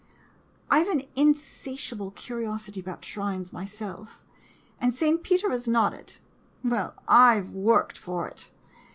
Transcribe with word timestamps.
I 0.71 0.83
Ve 0.83 0.89
an 0.89 1.01
insatiable 1.15 2.09
curiosity 2.09 2.79
about 2.79 3.05
shrines, 3.05 3.53
myself— 3.53 4.19
and 4.81 4.95
St. 4.95 5.21
Peter 5.23 5.51
has 5.51 5.67
nodded. 5.67 6.17
Well, 6.63 6.95
I 7.07 7.41
Ve 7.41 7.53
worked 7.53 7.99
for 7.99 8.27
it. 8.27 8.49